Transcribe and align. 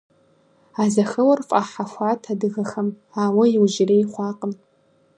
А 0.81 0.83
зэхэуэр 0.93 1.39
фӏахьэхуат 1.47 2.21
адыгэхэм, 2.31 2.87
ауэ 3.23 3.43
иужьрей 3.55 4.03
хъуакъым. 4.11 4.53